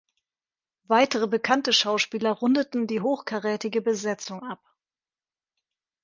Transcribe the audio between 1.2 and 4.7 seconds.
bekannte Schauspieler rundeten die hochkarätige Besetzung ab.